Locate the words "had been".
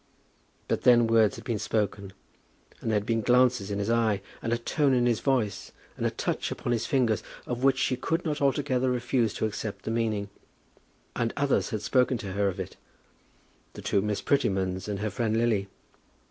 1.35-1.59, 2.95-3.21